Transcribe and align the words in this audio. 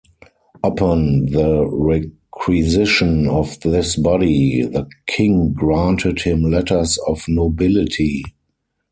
Upon 0.63 1.27
the 1.27 1.63
requisition 1.69 3.27
of 3.27 3.59
this 3.59 3.95
body 3.97 4.63
the 4.65 4.89
king 5.05 5.53
granted 5.53 6.21
him 6.23 6.41
letters 6.41 6.97
of 7.05 7.23
nobility. 7.27 8.23